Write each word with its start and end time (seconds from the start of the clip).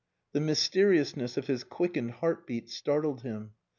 The 0.31 0.39
mysteriousness 0.41 1.37
of 1.37 1.45
his 1.45 1.63
quickened 1.63 2.09
heart 2.13 2.47
beats 2.47 2.73
startled 2.73 3.21
him. 3.21 3.51